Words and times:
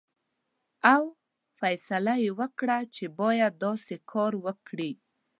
او 0.93 1.03
فیصله 1.59 2.13
یې 2.23 2.31
وکړه 2.39 2.77
چې 2.95 3.05
باید 3.19 3.53
داسې 3.65 3.95
کار 4.11 4.33
وکړي. 4.45 4.91